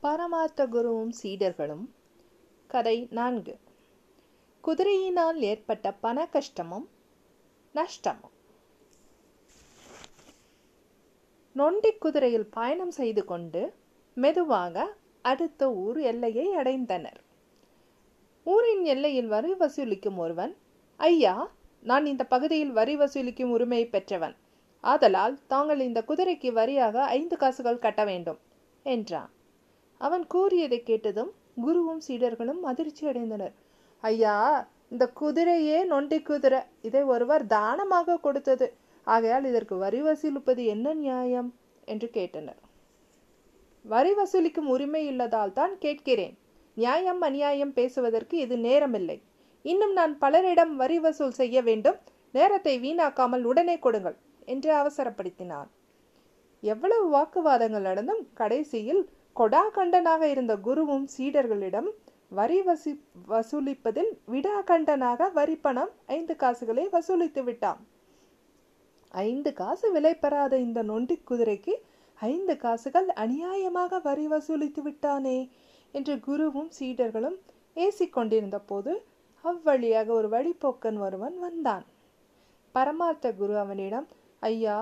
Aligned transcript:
பரமார்த்த 0.00 0.66
குருவும் 0.66 1.10
சீடர்களும். 1.22 1.86
கதை 2.66 3.08
நான்கு. 3.10 3.58
குதிரையினால் 4.64 5.34
ஏற்பட்ட 5.34 5.92
பண 5.92 6.26
கஷ்டமும் 6.26 6.88
நஷ்டமும். 7.74 8.34
நொண்டி 11.52 11.92
குதிரையில் 11.92 12.46
பயணம் 12.46 12.90
செய்து 12.90 13.24
கொண்டு 13.24 13.74
மெதுவாக 14.14 14.94
அடுத்த 15.22 15.72
ஊர் 15.72 16.00
எல்லையை 16.00 16.46
அடைந்தனர். 16.56 17.20
ஊரின் 18.44 18.84
எல்லையில் 18.84 19.26
வரி 19.26 19.52
வசூலிக்கும் 19.54 20.16
ஒருவன் 20.16 20.56
ஐயா 20.96 21.50
நான் 21.80 22.06
இந்த 22.06 22.24
பகுதியில் 22.24 22.72
வரி 22.72 22.96
வசூலிக்கும் 22.96 23.52
உரிமையை 23.56 23.86
பெற்றவன். 23.86 24.36
ஆதலால் 24.80 25.38
தாங்கள் 25.46 25.80
இந்த 25.80 26.04
குதிரைக்கு 26.08 26.52
வரியாக 26.60 26.96
ஐந்து 27.18 27.36
காசுகள் 27.36 27.78
கட்ட 27.78 28.04
வேண்டும் 28.04 28.40
என்றான். 28.82 29.30
அவன் 30.00 30.24
கூறியதை 30.26 30.82
கேட்டதும் 30.82 31.32
குருவும் 31.64 32.02
சீடர்களும் 32.08 32.60
அதிர்ச்சி 32.62 33.02
அடைந்தனர். 33.06 33.54
ஐயா 34.04 34.34
இந்த 34.88 35.04
குதிரையே 35.20 35.78
நொண்டி 35.84 36.18
குதிரை. 36.22 36.60
இதை 36.82 37.02
ஒருவர் 37.02 37.44
தானமாக 37.46 38.16
கொடுத்தது. 38.16 38.66
ஆகையால் 39.06 39.44
இதற்கு 39.44 39.74
வரி 39.76 40.00
வசூலிப்பது 40.02 40.62
என்ன 40.64 40.94
நியாயம்? 40.94 41.50
என்று 41.84 42.08
கேட்டனர். 42.12 42.60
வரி 43.84 44.12
வசூலிக்கும் 44.12 44.70
உரிமை 44.74 45.02
இல்லதால் 45.06 45.52
தான் 45.52 45.74
கேட்கிறேன். 45.78 46.34
நியாயம் 46.76 47.20
அநியாயம் 47.20 47.72
பேசுவதற்கு 47.72 48.38
இது 48.38 48.56
நேரமில்லை. 48.56 49.18
இன்னும் 49.64 49.92
நான் 49.92 50.18
பலரிடம் 50.18 50.74
வரி 50.74 50.98
வசூல் 50.98 51.38
செய்ய 51.40 51.62
வேண்டும். 51.62 51.98
நேரத்தை 52.34 52.74
வீணாக்காமல் 52.80 53.44
உடனே 53.44 53.78
கொடுங்கள் 53.78 54.16
என்று 54.46 54.70
அவசரப்படுத்தினான். 54.74 55.68
எவ்வளவு 56.62 57.06
வாக்குவாதங்கள் 57.16 57.88
நடந்தும் 57.88 58.22
கடைசியில் 58.34 59.02
கொடாகண்டனாக 59.36 60.22
இருந்த 60.22 60.54
குருவும் 60.56 61.06
சீடர்களிடம் 61.16 61.88
வரி 62.28 62.58
வசி 62.60 62.92
வசூலிப்பதில் 63.28 64.10
விடாகண்டனாக 64.32 65.30
வரி 65.32 65.56
பணம் 65.56 65.92
ஐந்து 66.06 66.34
காசுகளை 66.36 66.84
வசூலித்து 66.88 67.42
விட்டான். 67.44 67.80
ஐந்து 69.14 69.50
காசு 69.52 69.86
விலை 69.92 70.14
பெறாத 70.14 70.58
இந்த 70.58 70.80
நொண்டி 70.82 71.16
குதிரைக்கு 71.30 71.74
ஐந்து 72.20 72.56
காசுகள் 72.56 73.08
அநியாயமாக 73.24 74.00
வரி 74.02 74.26
வசூலித்து 74.28 74.82
விட்டானே 74.82 75.38
என்று 75.94 76.14
குருவும் 76.26 76.70
சீடர்களும் 76.78 77.38
ஏசிக்கொண்டிருந்த 77.76 78.58
போது 78.66 78.92
அவ்வழியாக 79.44 80.08
ஒரு 80.08 80.28
வழிப்போக்கன் 80.28 80.98
ஒருவன் 80.98 81.38
வந்தான். 81.38 81.84
பரமார்த்த 82.74 83.32
குரு 83.32 83.54
அவனிடம் 83.58 84.08
ஐயா 84.40 84.78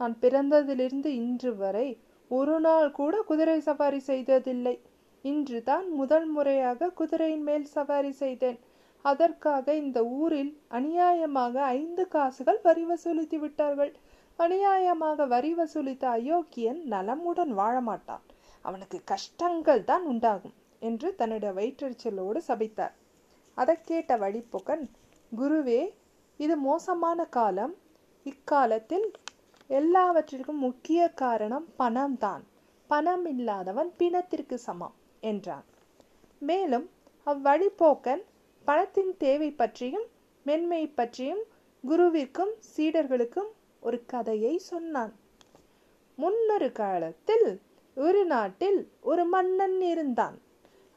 நான் 0.00 0.16
பிறந்ததிலிருந்து 0.20 1.10
இன்று 1.22 1.50
வரை 1.56 1.88
ஒரு 2.30 2.56
நாள் 2.66 2.88
கூட 2.98 3.14
குதிரை 3.28 3.58
சவாரி 3.68 4.00
செய்ததில்லை. 4.08 4.74
இன்று 5.24 5.58
தான் 5.62 5.86
முதல் 6.00 6.28
முறையாக 6.34 6.90
குதிரையின் 6.98 7.44
மேல் 7.48 7.66
சவாரி 7.76 8.12
செய்தேன். 8.22 8.58
அதற்காக 9.04 9.74
இந்த 9.74 9.98
ஊரில் 10.20 10.52
அநியாயமாக 10.78 11.54
ஐந்து 11.80 12.04
காசுகள் 12.14 12.60
வரி 12.66 12.84
வசூலித்து 12.90 13.38
விட்டார்கள். 13.44 13.92
அநியாயமாக 14.38 15.26
வரி 15.26 15.52
வசூலித்த 15.54 16.04
அயோக்கியன் 16.16 16.80
நலமுடன் 16.92 17.52
வாழமாட்டான் 17.60 18.24
அவனுக்கு 18.68 18.98
கஷ்டங்கள் 19.04 19.82
தான் 19.90 20.04
உண்டாகும் 20.12 20.56
என்று 20.88 21.08
தன்னுடைய 21.20 21.50
வயிற்றெரிச்சலோடு 21.58 22.40
சபித்தார். 22.48 22.94
அதை 23.56 23.76
கேட்ட 23.90 24.12
வழிப்போக்கன் 24.16 24.84
குருவே 25.32 25.80
இது 26.40 26.54
மோசமான 26.68 27.24
காலம். 27.38 27.74
இக்காலத்தில் 28.26 29.06
எல்லாவற்றிற்கும் 29.70 30.58
முக்கிய 30.58 31.00
காரணம் 31.08 31.66
பணம்தான். 31.78 32.42
பணம் 32.90 33.24
இல்லாதவன் 33.24 33.90
பிணத்திற்கு 33.98 34.58
சமம் 34.58 34.96
என்றான். 35.20 35.66
மேலும் 36.38 36.86
அவ்வழிப்போக்கன் 37.26 38.22
பணத்தின் 38.66 39.12
தேவை 39.16 39.50
பற்றியும் 39.50 40.06
மென்மை 40.46 40.82
பற்றியும் 40.88 41.42
குருவிற்கும் 41.84 42.52
சீடர்களுக்கும் 42.70 43.50
ஒரு 43.80 43.98
கதையை 44.06 44.54
சொன்னான். 44.58 45.12
முன்னொரு 46.18 46.72
காலத்தில் 46.72 47.48
ஒரு 47.96 48.22
நாட்டில் 48.24 48.80
ஒரு 49.00 49.24
மன்னன் 49.24 49.80
இருந்தான். 49.80 50.36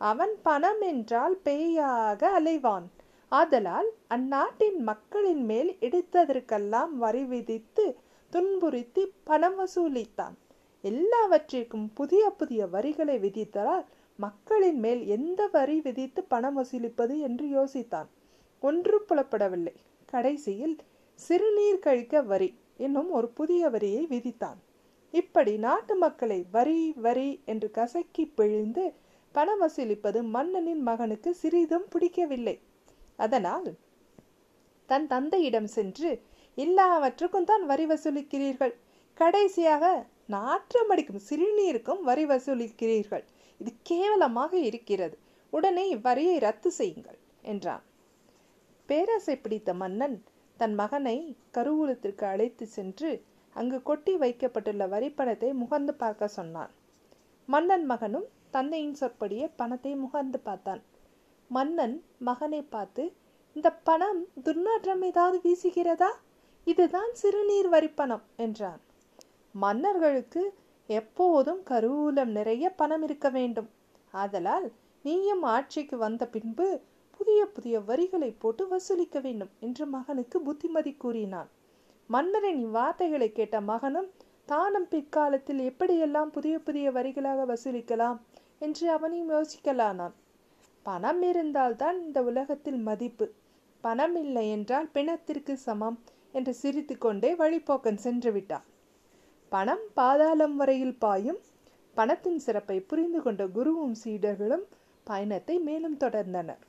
அவன் 0.02 0.34
பணம் 0.44 0.82
என்றால் 0.82 1.36
பேயாக 1.46 2.22
அலைவான். 2.40 2.88
ஆதலால் 3.32 3.90
அந்நாட்டின் 4.08 4.80
மக்களின் 4.80 5.44
மேல் 5.46 5.72
எடுத்ததற்கெல்லாம் 5.82 6.92
வரி 6.98 7.24
விதித்து 7.24 7.86
துன்புறுத்தி 8.34 9.14
பணம் 9.24 9.58
வசூலித்தான். 9.60 10.36
எல்லாவற்றிற்கும் 10.82 11.94
புதிய 11.94 12.30
புதிய 12.30 12.68
வரிகளை 12.68 13.20
விதித்ததால் 13.20 13.86
மக்களின் 14.20 14.80
மேல் 14.80 15.08
எந்த 15.08 15.48
வரி 15.48 15.82
விதித்து 15.82 16.24
பணம் 16.24 16.58
வசூலிப்பது 16.58 17.20
என்று 17.20 17.46
யோசித்தான். 17.46 18.10
ஒன்று 18.60 19.06
புலப்படவில்லை. 19.10 19.76
கடைசியில் 20.06 20.76
சிறுநீர் 21.16 21.80
கழிக்க 21.80 22.22
வரி 22.22 22.50
என்னும் 22.78 23.12
ஒரு 23.12 23.30
புதிய 23.30 23.70
வரியை 23.70 24.08
விதித்தான். 24.10 24.60
இப்படி 25.12 25.58
நாட்டு 25.58 25.96
மக்களை 25.96 26.46
வரி 26.52 26.94
வரி 26.96 27.42
என்று 27.46 27.72
கசக்கி 27.72 28.26
பிழிந்து 28.26 28.94
பணம் 29.32 29.62
வசூலிப்பது 29.62 30.24
மன்னனின் 30.24 30.82
மகனுக்கு 30.82 31.34
சிறிதும் 31.34 31.88
பிடிக்கவில்லை. 31.90 32.60
அதனால் 33.16 33.74
தன் 34.86 35.08
தந்தையிடம் 35.08 35.68
சென்று 35.68 36.22
எல்லாவற்றுக்கும் 36.58 37.48
தான் 37.52 37.64
வரி 37.72 37.86
வசூலிக்கிறீர்கள். 37.92 38.74
கடைசியாக 39.18 39.86
நாற்றம் 40.36 40.92
அடிக்கும் 40.94 41.24
சிறுநீருக்கும் 41.30 42.02
வரி 42.10 42.26
வசூலிக்கிறீர்கள். 42.32 43.24
இது 43.62 43.72
கேவலமாக 43.90 44.54
இருக்கிறது. 44.70 45.16
உடனே 45.54 45.84
இவ்வரியை 45.96 46.36
ரத்து 46.46 46.70
செய்யுங்கள் 46.78 47.20
என்றான். 47.52 47.84
பேராசை 48.90 49.36
பிடித்த 49.44 49.74
மன்னன் 49.82 50.18
தன் 50.60 50.76
மகனை 50.80 51.18
கருவூலத்திற்கு 51.58 52.26
அழைத்து 52.32 52.66
சென்று 52.78 53.12
அங்கு 53.56 53.78
கொட்டி 53.90 54.14
வைக்கப்பட்டுள்ள 54.24 54.84
வரிப்பணத்தை 54.94 55.50
முகர்ந்து 55.62 55.94
பார்க்க 56.04 56.28
சொன்னான். 56.38 56.72
மன்னன் 57.50 57.86
மகனும் 57.92 58.28
தந்தையின் 58.56 58.98
சொற்படியே 59.00 59.46
பணத்தை 59.60 59.94
முகர்ந்து 60.04 60.40
பார்த்தான். 60.48 60.82
மன்னன் 61.52 61.96
மகனை 62.30 62.62
பார்த்து 62.76 63.04
இந்த 63.56 63.70
பணம் 63.88 64.22
துர்நாற்றம் 64.46 65.04
ஏதாவது 65.10 65.38
வீசுகிறதா? 65.46 66.12
இதுதான் 66.66 67.12
சிறுநீர் 67.14 67.70
வரிப்பணம் 67.70 68.22
என்றான். 68.38 68.82
மன்னர்களுக்கு 69.56 70.54
எப்போதும் 70.88 71.62
கருவூலம் 71.70 72.32
நிறைய 72.32 72.70
பணம் 72.70 73.04
இருக்க 73.04 73.30
வேண்டும். 73.30 73.70
ஆதலால் 74.12 74.72
நீயும் 75.04 75.44
ஆட்சிக்கு 75.44 75.98
வந்த 75.98 76.28
பின்பு 76.28 76.80
புதிய 77.18 77.46
புதிய 77.46 77.80
வரிகளை 77.80 78.36
போட்டு 78.40 78.68
வசூலிக்க 78.68 79.20
வேண்டும் 79.20 79.50
என்று 79.60 79.86
மகனுக்கு 79.86 80.42
புத்திமதி 80.42 80.94
கூறினான். 80.94 81.50
மன்னரின் 82.08 82.68
இவ்வார்த்தைகளை 82.68 83.32
கேட்ட 83.32 83.62
மகனும் 83.62 84.10
தானும் 84.46 84.88
பிற்காலத்தில் 84.88 85.62
எப்படியெல்லாம் 85.70 86.32
புதிய 86.32 86.60
புதிய 86.60 86.92
வரிகளாக 86.92 87.46
வசூலிக்கலாம்? 87.46 88.18
என்று 88.60 88.92
அவனையும் 88.92 89.30
யோசிக்கலானான். 89.30 90.14
பணம் 90.84 91.22
இருந்தால்தான் 91.22 92.02
இந்த 92.02 92.24
உலகத்தில் 92.24 92.78
மதிப்பு. 92.78 93.32
பணம் 93.82 94.16
இல்லை 94.16 94.50
என்றால் 94.50 94.90
பிணத்திற்கு 94.94 95.58
சமம். 95.58 96.00
என்று 96.34 96.54
சிரித்து 96.54 96.96
கொண்டே 96.98 97.32
வழிப்போக்கன் 97.36 98.04
சென்று 98.06 98.32
விட்டான். 98.32 98.68
பணம் 99.52 99.86
பாதாளம் 99.94 100.56
வரையில் 100.56 100.96
பாயும் 100.98 101.42
பணத்தின் 101.98 102.40
சிறப்பை 102.46 102.78
புரிந்து 102.82 103.20
கொண்ட 103.22 103.44
குருவும் 103.48 103.98
சீடர்களும் 104.04 104.64
பயணத்தை 105.08 105.56
மேலும் 105.60 105.98
தொடர்ந்தனர். 105.98 106.62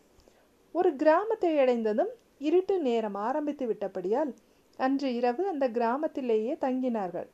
ஒரு 0.74 0.91
கிராமத்தை 0.97 1.53
அடைந்ததும் 1.58 2.12
இருட்டு 2.38 2.74
நேரம் 2.80 3.16
ஆரம்பித்து 3.26 3.64
விட்டபடியால் 3.66 4.32
அன்று 4.78 5.08
இரவு 5.14 5.42
அந்த 5.48 5.64
கிராமத்திலேயே 5.69 6.54
தங்கினார்கள். 6.60 7.28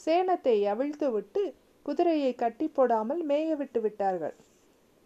சேனத்தை 0.00 0.56
அவிழ்த்து 0.72 1.08
விட்டு 1.10 1.42
குதிரையை 1.86 2.32
கட்டி 2.34 2.66
போடாமல் 2.68 3.22
மேய 3.24 3.54
விட்டு 3.56 3.80
விட்டார்கள். 3.80 4.34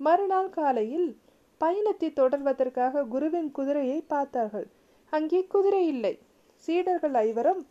மறுநாள் 0.01 0.51
காலையில் 0.51 1.09
பயணத்தை 1.61 2.09
தொடர்வதற்காக 2.13 3.05
குருவின் 3.15 3.51
குதிரையை 3.51 3.99
பார்த்தார்கள். 4.15 4.67
அங்கே 5.13 5.41
குதிரை 5.55 5.83
இல்லை. 5.87 6.15
சீடர்கள் 6.65 7.17
ஐவரும் 7.27 7.63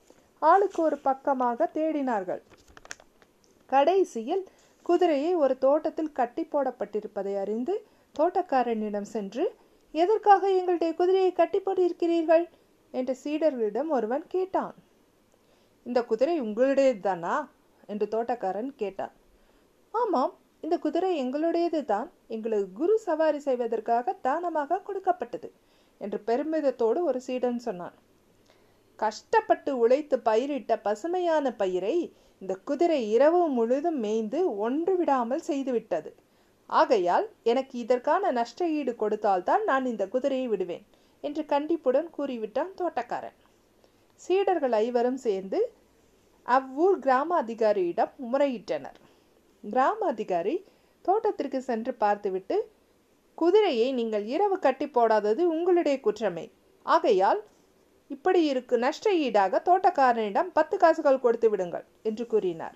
ஆளுக்கு 0.41 0.79
ஒரு 0.87 0.97
பக்கமாக 1.07 1.67
தேடினார்கள். 1.77 2.41
கடைசியில் 3.69 4.43
குதிரையை 4.85 5.31
ஒரு 5.43 5.53
தோட்டத்தில் 5.65 6.15
கட்டி 6.19 6.43
போடப்பட்டிருப்பதை 6.53 7.33
அறிந்து 7.43 7.75
தோட்டக்காரனிடம் 8.15 9.09
சென்று 9.13 9.45
எதற்காக 9.93 10.43
எங்களுடைய 10.59 10.91
குதிரையை 10.99 11.31
கட்டி 11.33 11.59
போட்டிருக்கிறீர்கள்? 11.59 12.45
என்று 12.93 13.13
சீடர்களிடம் 13.23 13.89
ஒருவன் 13.97 14.25
கேட்டான். 14.33 14.75
இந்த 15.85 15.99
குதிரை 16.11 16.35
உங்களுடையது 16.41 17.01
தானா 17.07 17.35
என்று 17.91 18.05
தோட்டக்காரன் 18.13 18.71
கேட்டான். 18.81 19.13
ஆமாம் 19.93 20.33
இந்த 20.65 20.75
குதிரை 20.85 21.09
எங்களுடையது 21.23 21.81
தான் 21.91 22.07
எங்களுக்கு 22.35 22.69
குரு 22.79 22.95
சவாரி 23.07 23.39
செய்வதற்காக 23.47 24.15
தானமாக 24.27 24.81
கொடுக்கப்பட்டது 24.87 25.49
என்று 26.01 26.19
பெருமிதத்தோடு 26.29 26.99
ஒரு 27.09 27.19
சீடன் 27.27 27.59
சொன்னான். 27.67 27.95
கஷ்டப்பட்டு 29.03 29.71
உழைத்து 29.83 30.17
பயிரிட்ட 30.27 30.73
பசுமையான 30.87 31.51
பயிரை 31.61 31.95
இந்த 32.41 32.53
குதிரை 32.69 32.99
இரவு 33.15 33.41
முழுதும் 33.57 33.99
மேய்ந்து 34.05 34.39
ஒன்று 34.65 34.93
விடாமல் 34.97 35.43
செய்துவிட்டது. 35.49 36.11
ஆகையால் 36.69 37.25
எனக்கு 37.51 37.75
இதற்கான 37.83 38.31
நஷ்ட 38.37 38.67
ஈடு 38.77 38.93
கொடுத்தால்தான் 38.95 39.63
நான் 39.63 39.85
இந்த 39.91 40.03
குதிரையை 40.13 40.47
விடுவேன் 40.53 40.85
என்று 41.23 41.43
கண்டிப்புடன் 41.45 42.09
கூறிவிட்டான் 42.17 42.71
தோட்டக்காரன். 42.79 43.37
சீடர்கள் 44.21 44.75
ஐவரும் 44.85 45.19
சேர்ந்து 45.25 45.59
அவ்வூர் 46.45 46.97
கிராம 46.99 47.29
அதிகாரியிடம் 47.43 48.13
முறையிட்டனர். 48.31 48.99
கிராம 49.63 49.99
அதிகாரி 50.13 50.55
தோட்டத்திற்கு 51.05 51.59
சென்று 51.69 51.91
பார்த்துவிட்டு 52.03 52.57
குதிரையை 53.37 53.87
நீங்கள் 53.99 54.25
இரவு 54.35 54.57
கட்டி 54.65 54.87
போடாதது 54.87 55.41
உங்களுடைய 55.55 55.95
குற்றமே. 55.99 56.45
ஆகையால் 56.85 57.41
இப்படி 58.07 58.45
இருக்கு. 58.45 58.77
நஷ்ட 58.77 59.13
ஈடாக 59.15 59.61
தோட்டக்காரனிடம் 59.65 60.49
பத்து 60.53 60.77
காசுகள் 60.77 61.19
கொடுத்து 61.19 61.49
விடுங்கள் 61.49 61.85
என்று 62.03 62.27
கூறினார். 62.27 62.75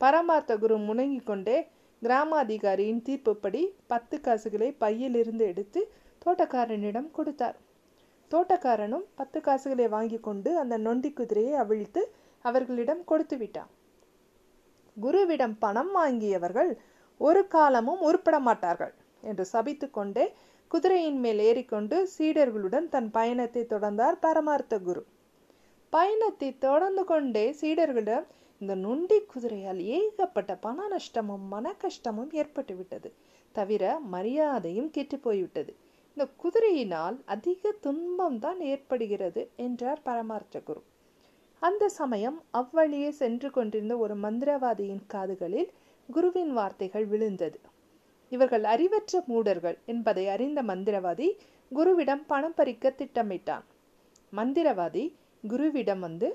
பரமார்த்த 0.00 0.58
குரு 0.58 0.76
முணங்கிக் 0.78 1.26
கொண்டே 1.26 1.56
கிராம 2.02 2.36
அதிகாரியின் 2.36 3.02
தீர்ப்புப்படி 3.06 3.62
பத்து 3.86 4.20
காசுகளை 4.20 4.72
பையிலிருந்து 4.72 5.44
எடுத்து 5.46 5.80
தோட்டக்காரனிடம் 6.26 7.10
கொடுத்தார். 7.10 7.56
தோட்டக்காரனும் 8.30 9.04
பத்து 9.14 9.40
காசுகளை 9.40 9.88
வாங்கி 9.88 10.18
கொண்டு 10.20 10.58
அந்த 10.58 10.78
நொண்டி 10.78 11.12
குதிரையை 11.12 11.54
அவிழ்த்து 11.54 12.02
அவர்களிடம் 12.44 13.04
கொடுத்து 13.04 13.36
விட்டான். 13.36 13.70
குருவிடம் 14.96 15.56
பணம் 15.58 15.92
வாங்கியவர்கள் 15.96 16.70
ஒரு 17.20 17.48
காலமும் 17.48 18.00
உருப்பட 18.00 18.36
மாட்டார்கள் 18.40 18.94
என்று 19.20 19.44
சபித்து 19.44 19.90
கொண்டே 19.90 20.24
குதிரையின் 20.70 21.20
மேல் 21.24 21.38
ஏறிக்கொண்டு 21.38 21.96
சீடர்களுடன் 22.14 22.88
தன் 22.88 23.06
பயணத்தை 23.10 23.62
தொடர்ந்தார் 23.70 24.16
பரமார்த்த 24.20 24.74
குரு. 24.78 25.02
பயணத்தை 25.92 26.48
தொடர்ந்து 26.58 27.02
கொண்டே 27.04 27.44
சீடர்களிடம் 27.60 28.26
இந்த 28.60 28.74
நொண்டி 28.74 29.18
குதிரையால் 29.32 29.80
ஏகப்பட்ட 29.98 30.54
பண 30.56 30.88
நஷ்டமும் 30.88 31.44
மன 31.48 31.72
கஷ்டமும் 31.84 32.30
ஏற்பட்டு 32.32 32.74
விட்டது. 32.74 33.10
தவிர 33.54 33.84
மரியாதையும் 34.14 34.90
கெட்டு 34.90 35.18
போய்விட்டது. 35.18 35.72
இந்த 36.16 36.26
குதிரையினால் 36.42 37.16
அதிக 37.24 37.72
துன்பம் 37.80 38.38
தான் 38.38 38.60
ஏற்படுகிறது 38.72 39.44
என்றார் 39.56 40.02
பரமார்த்த 40.02 40.60
குரு. 40.60 40.82
அந்த 41.62 41.84
சமயம் 41.88 42.38
அவ்வழியே 42.50 43.10
சென்று 43.22 43.50
கொண்டிருந்த 43.50 43.96
ஒரு 43.96 44.16
மந்திரவாதியின் 44.16 45.04
காதுகளில் 45.06 45.70
குருவின் 46.08 46.52
வார்த்தைகள் 46.52 47.06
விழுந்தது. 47.06 47.58
இவர்கள் 48.28 48.64
அறிவற்ற 48.64 49.22
மூடர்கள் 49.26 49.78
என்பதை 49.86 50.28
அறிந்த 50.28 50.62
மந்திரவாதி 50.62 51.28
குருவிடம் 51.74 52.22
பணம் 52.26 52.54
பறிக்க 52.54 52.92
திட்டமிட்டான். 52.98 53.64
மந்திரவாதி 54.32 55.04
குருவிடம் 55.48 55.98
வந்து 55.98 56.28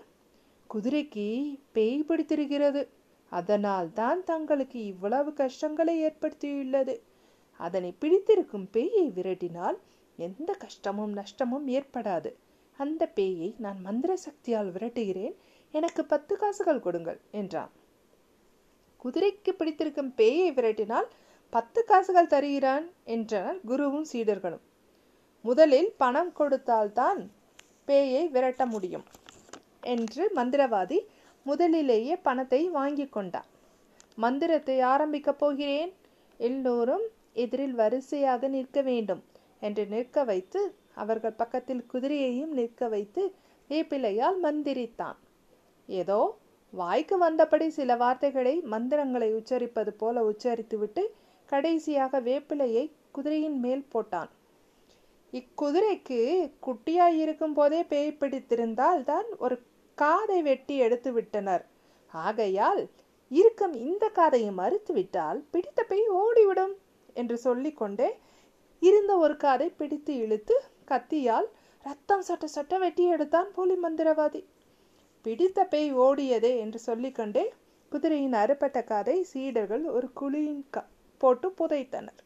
குதிரைக்கு 0.69 1.25
பேய் 1.71 2.03
பிடித்திருக்கிறது. 2.03 2.81
அதனால் 3.31 3.93
தான் 3.93 4.23
தங்களுக்கு 4.23 4.85
இவ்வளவு 4.85 5.33
கஷ்டங்களை 5.33 5.95
ஏற்படுத்தியுள்ளது. 6.03 6.95
அதனை 7.59 7.91
பிடித்திருக்கும் 7.99 8.67
பேயை 8.73 9.05
விரட்டினால் 9.17 9.77
எந்த 10.17 10.53
கஷ்டமும் 10.53 11.13
நஷ்டமும் 11.13 11.67
ஏற்படாது. 11.67 12.31
அந்த 12.79 13.11
பேயை 13.15 13.49
நான் 13.57 13.79
மந்திர 13.81 14.15
சக்தியால் 14.15 14.71
விரட்டுகிறேன். 14.71 15.35
எனக்கு 15.71 16.05
பத்து 16.05 16.37
காசுகள் 16.37 16.79
கொடுங்கள் 16.79 17.19
என்றான். 17.31 17.71
குதிரைக்கு 19.03 19.51
பிடித்திருக்கும் 19.57 20.13
பேயை 20.17 20.49
விரட்டினால் 20.53 21.07
பத்து 21.53 21.79
காசுகள் 21.83 22.29
தருகிறான் 22.31 22.85
என்றனர் 23.05 23.57
குருவும் 23.69 24.07
சீடர்களும். 24.11 24.63
முதலில் 25.45 25.89
பணம் 25.97 26.31
கொடுத்தால்தான் 26.33 27.19
பேயை 27.87 28.23
விரட்ட 28.31 28.63
முடியும் 28.65 29.05
என்று 29.93 30.23
மந்திரவாதி 30.35 30.99
முதலிலேயே 31.45 32.15
பணத்தை 32.27 32.61
வாங்கி 32.69 33.05
கொண்டார் 33.07 33.49
மந்திரத்தை 34.17 34.77
ஆரம்பிக்கப் 34.93 35.39
போகிறேன். 35.41 35.91
எல்லோரும் 36.39 37.05
எதிரில் 37.33 37.75
வரிசையாக 37.75 38.47
நிற்க 38.47 38.81
வேண்டும் 38.81 39.21
என்று 39.61 39.83
நிற்க 39.85 40.23
வைத்து 40.23 40.61
அவர்கள் 40.93 41.39
பக்கத்தில் 41.41 41.83
குதிரையையும் 41.93 42.53
நிற்க 42.59 42.87
வைத்து 42.87 43.21
வேப்பிலையால் 43.69 44.37
மந்திரித்தான். 44.43 45.17
ஏதோ 45.89 46.19
வாய்க்கு 46.73 47.15
வந்தபடி 47.17 47.67
சில 47.77 47.95
வார்த்தைகளை 47.95 48.53
மந்திரங்களை 48.73 49.29
உச்சரிப்பது 49.33 49.91
போல 49.97 50.23
உச்சரித்துவிட்டு 50.29 51.03
கடைசியாக 51.49 52.19
வேப்பிலையை 52.21 52.85
குதிரையின் 53.11 53.59
மேல் 53.59 53.83
போட்டான். 53.93 54.31
இக்குதிரைக்கு 55.33 56.19
குட்டியாயிருக்கும் 56.65 57.53
போதே 57.53 57.79
பேய் 57.83 58.17
பிடித்திருந்தால் 58.19 59.03
தான் 59.03 59.27
ஒரு 59.37 59.55
காதை 59.97 60.39
வெட்டி 60.41 60.75
எடுத்து 60.77 61.11
விட்டனர். 61.13 61.63
ஆகையால் 62.13 62.81
இருக்கும் 63.31 63.73
இந்த 63.85 64.05
காதையை 64.15 64.51
மறுத்து 64.51 64.93
விட்டால் 64.93 65.39
பிடித்த 65.51 65.79
பேய் 65.83 66.07
ஓடிவிடும் 66.21 66.75
என்று 67.13 67.37
சொல்லிக்கொண்டே 67.37 68.09
இருந்த 68.81 69.11
ஒரு 69.17 69.35
காதை 69.37 69.67
பிடித்து 69.69 70.13
இழுத்து 70.15 70.55
கத்தியால் 70.91 71.47
ரத்தம் 71.85 72.21
சட்ட 72.21 72.45
சட்ட 72.47 72.77
வெட்டி 72.77 73.03
எடுத்தான் 73.05 73.49
போலி 73.55 73.75
மந்திரவாதி. 73.75 74.41
பிடித்த 75.25 75.59
பேய் 75.65 75.91
ஓடியதே 76.05 76.53
என்று 76.63 76.79
சொல்லிக்கொண்டே 76.79 77.45
குதிரையின் 77.91 78.33
அறுபட்ட 78.33 78.79
காதை 78.83 79.17
சீடர்கள் 79.31 79.85
ஒரு 79.95 80.07
குழியின் 80.19 80.63
கா 80.69 80.81
போட்டு 81.23 81.47
புதைத்தனர். 81.59 82.21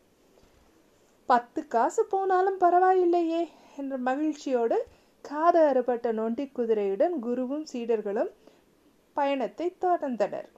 பத்து 1.29 1.61
காசு 1.75 2.03
போனாலும் 2.05 2.59
பரவாயில்லையே 2.65 3.41
என்ற 3.79 3.93
மகிழ்ச்சியோடு 4.09 4.77
காது 5.25 5.61
அறுபட்ட 5.69 6.11
நொண்டி 6.11 6.45
குதிரையுடன் 6.57 7.15
குருவும் 7.25 7.65
சீடர்களும் 7.71 8.31
பயணத்தை 9.17 9.67
தொடர்ந்தனர். 9.85 10.49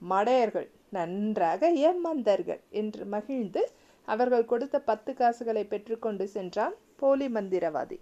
மடையர்கள் 0.00 0.68
நன்றாக 0.96 1.68
ஏமாந்தார்கள் 1.88 2.62
என்று 2.80 3.04
மகிழ்ந்து 3.14 3.62
அவர்கள் 4.08 4.50
கொடுத்த 4.52 4.76
பத்து 4.90 5.10
காசுகளை 5.14 5.64
பெற்றுக்கொண்டு 5.72 6.24
சென்றான் 6.36 6.76
போலி 7.00 7.26
மந்திரவாதி. 7.36 7.98